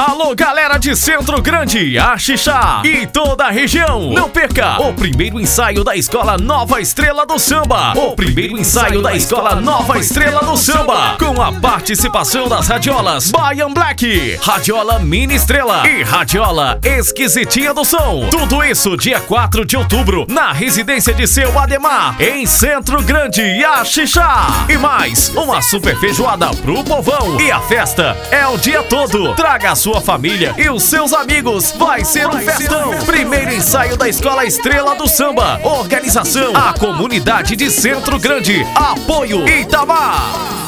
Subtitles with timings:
[0.00, 0.09] Ha!
[0.20, 4.10] Alô, galera de Centro Grande, Axixá e toda a região.
[4.12, 7.94] Não perca o primeiro ensaio da Escola Nova Estrela do Samba.
[7.96, 11.16] O primeiro ensaio da Escola Nova Estrela do Samba.
[11.18, 18.28] Com a participação das radiolas Bayern Black, Radiola Mini Estrela e Radiola Esquisitinha do Som.
[18.30, 24.66] Tudo isso dia 4 de outubro na residência de seu Ademar, em Centro Grande, Axixá.
[24.68, 27.40] E mais, uma super feijoada pro povão.
[27.40, 29.34] E a festa é o dia todo.
[29.34, 30.09] Traga a sua família
[30.58, 31.72] e os seus amigos.
[31.72, 32.90] Vai ser um festão.
[33.06, 35.60] Primeiro ensaio da Escola Estrela do Samba.
[35.62, 38.66] Organização: a comunidade de Centro Grande.
[38.74, 40.59] Apoio Itamar.